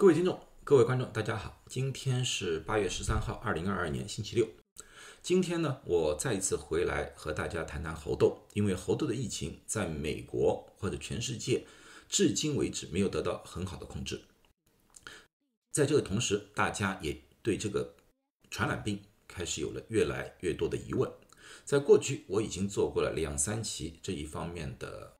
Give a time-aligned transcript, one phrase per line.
[0.00, 4.48] 各位听众、各位观众，大家好，今天是八月十三号，二零二二年星期六。
[5.20, 11.66] 今天呢，我再一次回来和大家谈谈猴痘，因为猴痘的疫情在美国或者全世界
[12.08, 14.22] 至今为止没有得到很好的控制。
[15.70, 17.94] 在这个同时，大家也对这个
[18.50, 21.12] 传染病开始有了越来越多的疑问。
[21.66, 25.18] 在过去，我已经做过了两三期这一方面的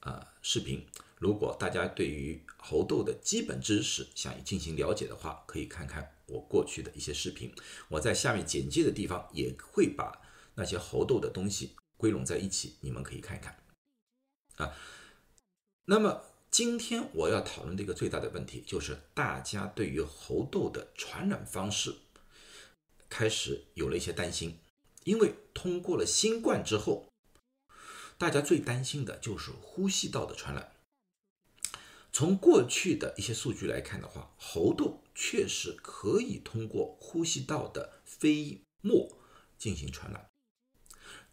[0.00, 0.84] 呃视频。
[1.18, 7.52] 如果大家对于猴痘的基本知识想进行了解的话，可以看看我过去的一些视频。
[7.88, 10.20] 我在下面简介的地方也会把
[10.54, 13.58] 那些猴痘的东西归拢在一起，你们可以看一看。
[14.56, 14.74] 啊，
[15.84, 21.94] 那么今天我要讨论的一个最大的问题，就是大家对于猴痘的传染方式
[23.08, 24.58] 开始有了一些担心，
[25.04, 27.08] 因为通过了新冠之后，
[28.16, 30.72] 大家最担心的就是呼吸道的传染。
[32.10, 39.18] 从过去的一些数据来看的话，猴痘确实可以通过呼吸道的飞沫
[39.56, 40.28] 进行传染。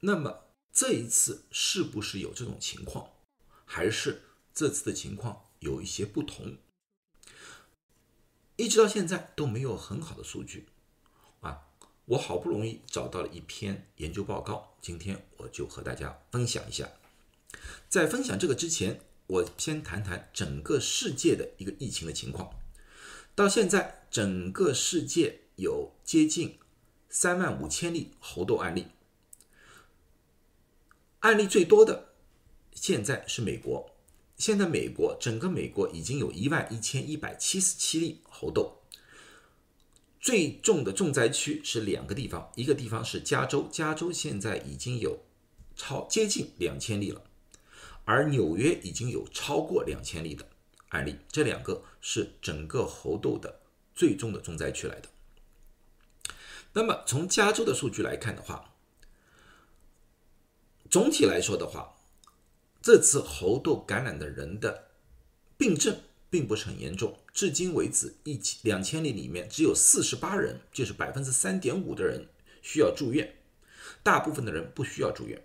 [0.00, 3.10] 那么这一次是不是有这种情况，
[3.64, 4.22] 还是
[4.54, 6.58] 这次的情况有一些不同？
[8.54, 10.68] 一直到现在都没有很好的数据
[11.40, 11.66] 啊！
[12.04, 16.88] 我好不容易找到了一篇研究报告，今天我就和大家分享一下。
[17.88, 19.00] 在分享这个之前。
[19.28, 22.50] 我先谈谈整个世界的一个疫情的情况。
[23.34, 26.58] 到现在，整个世界有接近
[27.08, 28.86] 三万五千例猴痘案例，
[31.20, 32.14] 案例最多的
[32.72, 33.94] 现在是美国。
[34.36, 38.78] 现在美国整个美国已经有一万一千一百七十七例猴痘，
[40.20, 45.18] 最重的重灾区是两个地方，一个地方是加州，加州现在已经有
[45.76, 47.27] 超接近两千例了。
[48.08, 50.48] 而纽约已经有超过两千例的
[50.88, 53.60] 案例，这两个是整个猴痘的
[53.94, 55.10] 最终的重灾区来的。
[56.72, 58.74] 那么从加州的数据来看的话，
[60.88, 61.98] 总体来说的话，
[62.80, 64.88] 这次猴痘感染的人的
[65.58, 72.26] 病症并不是很严重，至今为止一千两千例里面只有四十八人，就是百分之三点五的人
[72.62, 73.36] 需要住院，
[74.02, 75.44] 大部分的人不需要住院。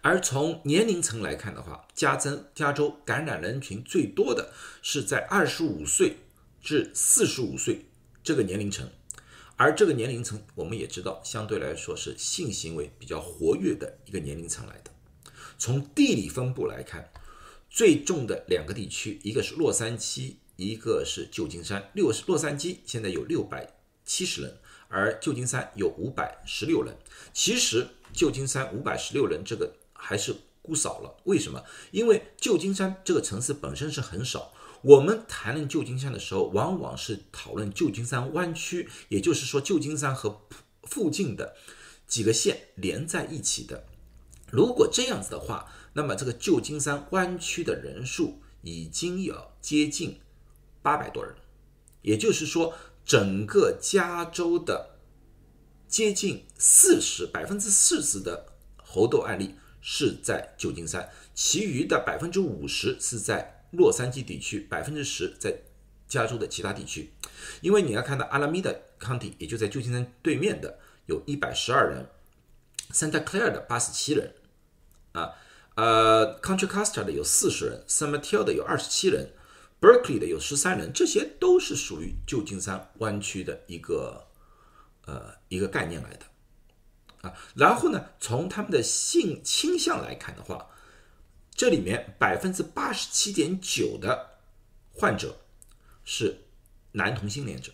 [0.00, 6.18] 而从年龄层来看的话，加增加州感染人群最多的是在二十五岁
[6.60, 7.86] 至四十五岁
[8.22, 8.88] 这个年龄层，
[9.56, 14.90] 而这个年龄层我们也知道，相对来说是性行为比较活跃的一个年龄层来的。
[15.58, 17.08] 从地理分布来看，
[17.70, 21.90] 最重的两个地区，一个是洛杉矶，一个是旧金山。
[21.94, 23.72] 六洛杉矶现在有六百
[24.04, 26.96] 七十人，而旧金山有五百十六人。
[27.32, 29.74] 其实旧金山五百十六人这个。
[30.04, 31.62] 还是估少了，为什么？
[31.92, 34.52] 因为旧金山这个城市本身是很少。
[34.82, 40.40] 我们谈论旧金山的时候，往往是讨论旧金山湾区，也就是说旧金山和
[40.82, 41.54] 附近的
[42.08, 43.84] 几个县连在一起的。
[44.50, 50.18] 如果这样子的话，那么这个旧金山湾区的人数已经要接近
[50.82, 51.36] 八百多人，
[52.02, 52.74] 也就是说，
[53.04, 54.91] 整个加州的
[55.92, 59.54] 接近四十百分之四十的猴痘案例。
[59.84, 65.52] 是在旧金山，其余的百分之五十是在洛杉矶地区，百分之十在
[66.06, 67.10] 加州的其他地区。
[67.62, 68.70] 因为你要看到阿拉米达
[69.00, 72.06] County，也就在旧金山对面的，有一百十二人
[72.92, 74.32] ；Santa Clara 的八十七人，
[75.14, 75.32] 啊，
[75.74, 79.32] 呃，Contra Costa 的有四十人，San Mateo 的有二十七人
[79.80, 84.28] ，Berkeley 的有十三人，这些都是属于旧金山湾区的一个
[85.06, 86.26] 呃一个概念来的。
[87.22, 90.66] 啊，然后呢，从他们的性倾向来看的话，
[91.54, 94.40] 这里面百分之八十七点九的
[94.92, 95.38] 患者
[96.04, 96.46] 是
[96.90, 97.72] 男同性恋者，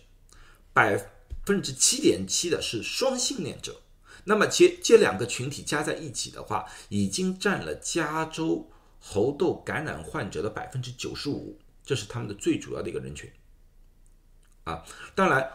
[0.71, 1.09] 百
[1.47, 3.81] 分之七点七的是双性恋者。
[4.25, 8.69] 那么，这这两个群体加在一起的话，已经占了加州
[8.99, 13.27] 猴痘感染患者的百分之九十五，这是他们的最主要的一个人群。
[14.65, 14.85] 啊，
[15.15, 15.51] 当然，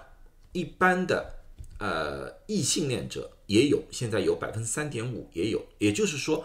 [0.50, 1.43] 一般的。
[1.84, 6.42] 呃，异性恋者也有，现在有百分之三点五也有，也就是说，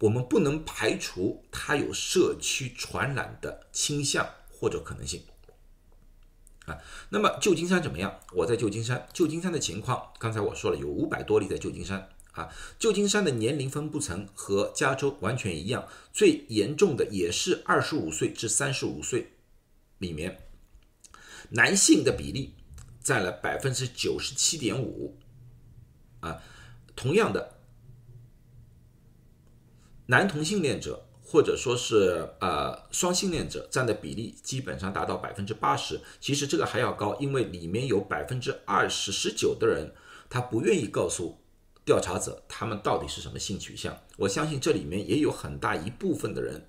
[0.00, 5.22] 我们不能排除他有社区传染的倾向或者可能性。
[6.64, 6.76] 啊，
[7.10, 8.18] 那么旧金山怎么样？
[8.32, 12.08] 我在旧金山，旧金山的情况，刚才我说了，有五百多例在旧金山。
[12.32, 19.30] 啊，旧金山的年龄分布层和加州完全一样，最严重的也是二十五岁至三十五岁
[19.98, 20.48] 里面
[21.50, 22.54] 男性的比例。
[23.06, 25.16] 占了百分之九十七点五，
[26.18, 26.42] 啊，
[26.96, 27.60] 同样的，
[30.06, 39.94] 男同性恋者或者说是呃双性恋者占的比例基本上达到百分之八十，其实这个还要高，因为里面有百分之二十十九的人
[40.28, 41.38] 他不愿意告诉
[41.84, 43.96] 调查者他们到底是什么性取向。
[44.16, 46.66] 我相信这里面也有很大一部分的人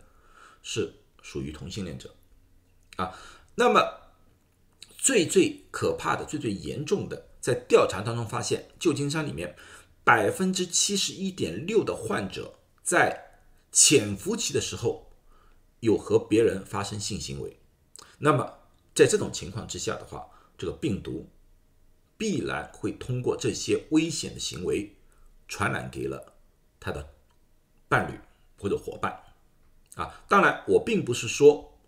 [0.62, 0.94] 是
[1.24, 2.14] 属于同性恋者
[2.98, 3.12] 啊。
[3.56, 3.82] 那么
[4.98, 9.56] 最最可怕的、最最严重的，在调查当中发现，旧金山里面
[10.04, 13.42] 百分之七十一点六的患者在
[13.72, 15.12] 潜伏期的时候，
[15.80, 17.60] 有和别人发生性行为，
[18.18, 18.58] 那么
[18.96, 20.28] 在这种情况之下的话，
[20.58, 21.30] 这个病毒
[22.18, 24.96] 必然会通过这些危险的行为
[25.48, 26.34] 传染给了
[26.80, 27.14] 他的
[27.88, 28.20] 伴侣
[28.58, 29.24] 或者伙伴。
[29.96, 31.80] 啊，当然，我并不是说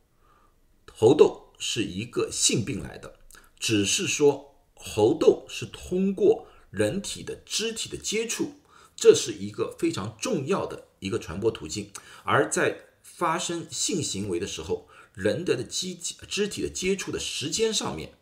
[0.95, 3.19] 猴痘是一个性病来的，
[3.59, 8.53] 只是说猴痘是通过人体的肢体的接触。
[8.95, 11.89] 这是一个非常重要的一个传播途径，
[12.23, 18.13] 而在发生性行为的时候，人的的肌肢体的接触的时间上面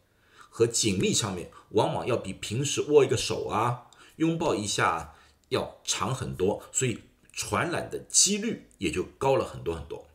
[0.50, 3.88] 和紧密上面，往往要比平时握一个手啊、
[4.18, 5.16] 拥抱一下
[5.50, 7.00] 要长很多，所以
[7.34, 10.08] 传染的几率也就高了很多很多。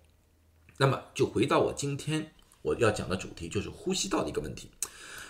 [0.79, 2.33] 那么，就回到我今天
[2.63, 4.71] 我要讲的主题，就是呼吸道的一个问题。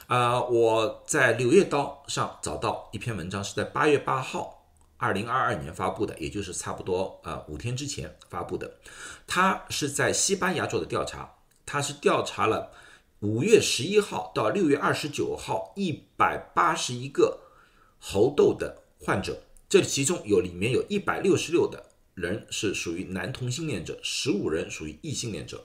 [0.06, 4.60] 啊，我在《柳叶刀》上找到一篇文章，是在八月八号。
[4.98, 8.72] 二零二二年发布的，也就是差不多呃五天之前发布的，
[9.26, 11.28] 他是在西班牙做的调查，
[11.66, 12.70] 他是调查了
[13.18, 17.40] 五月十一号到六月二十九号一百八十一个
[17.98, 25.64] 猴痘的患者，这其中有里面有一百六十六的人是属于男同性恋者，十五人属于异性恋者，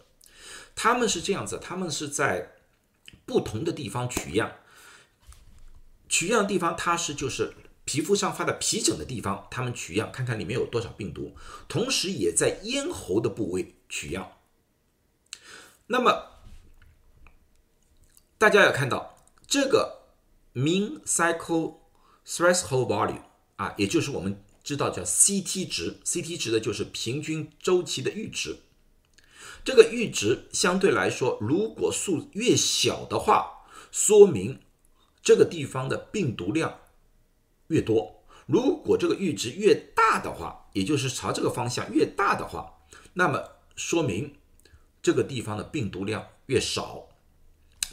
[0.77, 2.53] 他们是这样子，他们是在
[3.25, 4.51] 不同的地方取样，
[6.07, 7.53] 取样地方它是就是。
[7.89, 11.38] 皮肤上发的皮疹的地方，他们取样看看里面有多少病毒，
[11.69, 14.33] 同时也在咽喉的部位取样。
[15.85, 16.33] 那么
[18.38, 20.01] 大家要看到这个
[20.53, 21.77] mean cycle
[22.25, 23.21] threshold value
[23.56, 28.57] 啊，也就是我们知道叫 CT 值，CT 值的就是平均周期的阈值。
[29.68, 34.62] 这个阈值相对来说，如果数越小的话，说明
[35.22, 36.80] 这个地方的病毒量。
[37.68, 42.78] 越多，如果这个阈值越大的话，也就是朝这个方向越大的话，
[43.16, 43.44] 那么
[43.75, 44.38] 说明
[45.02, 47.10] 这个地方的病毒量越少。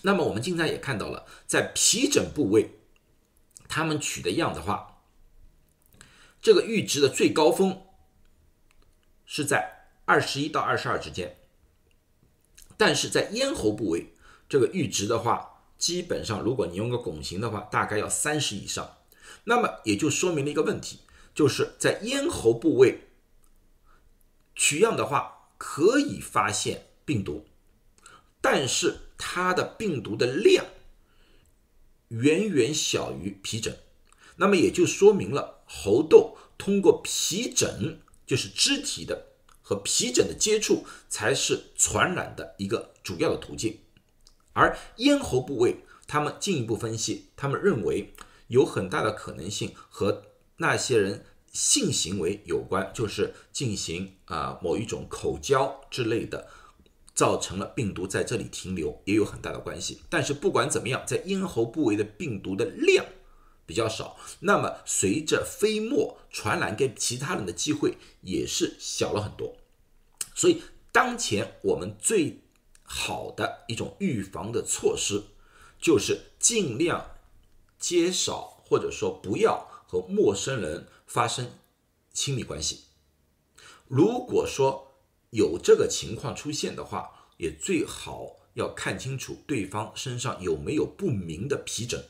[0.03, 2.71] 那么我们经常也看到了，在皮疹部位，
[3.67, 5.03] 他们取的样的话，
[6.41, 7.83] 这个阈值的最高峰
[9.27, 11.37] 是在二十一到二十二之间，
[12.77, 14.15] 但是在咽喉部位，
[14.49, 18.97] 这个阈值的话，基本上如果你用个拱形的话，大概要三十以上。
[19.45, 21.01] 那么也就说明了一个问题，
[21.35, 23.09] 就是在咽喉部位
[24.55, 27.47] 取样的话，可以发现病毒，
[28.41, 30.65] 但是它的病毒的量
[32.09, 33.79] 远远小于皮疹。
[34.37, 39.34] 那么也就说明了喉痘通过皮疹，就是肢体的
[39.65, 43.81] 和皮疹的接触，才是传染的一个主要的途径。
[44.53, 48.15] 而咽喉部位，他们进一步分析，他们认为。
[48.49, 50.23] 有很大的可能性和
[50.59, 56.47] 那些人性行为有关，就是进行啊某一种口交之类的，
[57.15, 60.03] 造成了病毒在这里停留，也有很大的关系。
[60.11, 63.07] 但是不管怎么样，在咽喉部位的病毒的量
[63.67, 69.57] 比较少，那么随着飞沫传染给其他人的机会也是小了很多。
[70.35, 72.41] 所以当前我们最
[72.83, 75.23] 好的一种预防的措施，
[75.81, 77.11] 就是尽量。
[77.77, 81.59] 减少或者说不要和陌生人发生
[82.15, 82.85] 亲密关系。
[83.89, 84.95] 如果说
[85.29, 92.03] 有这个情况出现的话，也最好要看清楚对方身上有没有不明的皮疹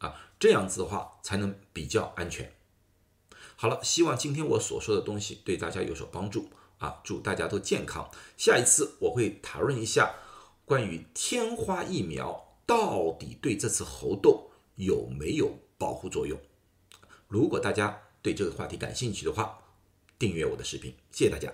[0.00, 2.52] 啊，这样子的话才能比较安全。
[3.56, 7.00] 好了，希望今天我所说的东西对大家有所帮助啊！
[7.04, 8.10] 祝大家都健康。
[8.36, 10.14] 下一次我会讨论一下
[10.64, 12.48] 关于天花疫苗。
[12.66, 16.38] 到底对这次猴痘有没有保护作用？
[17.26, 19.58] 如果大家对这个话题感兴趣的话，
[20.16, 21.52] 订阅我的视频，谢谢大家。